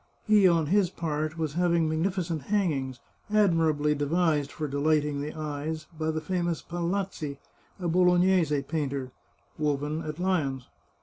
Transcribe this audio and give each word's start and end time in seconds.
He, 0.25 0.47
on 0.47 0.65
his 0.65 0.89
part, 0.89 1.37
was 1.37 1.53
having 1.53 1.87
magnificent 1.87 2.45
hangings— 2.45 2.99
admirably 3.31 3.93
devised 3.93 4.51
for 4.51 4.67
delighting 4.67 5.21
the 5.21 5.31
eyes, 5.35 5.85
by 5.99 6.09
the 6.09 6.19
famous 6.19 6.63
Pallazzi, 6.63 7.37
a 7.79 7.87
Bolognese 7.87 8.63
painter— 8.63 9.11
woven 9.59 10.01
at 10.01 10.17
Lyons. 10.17 10.67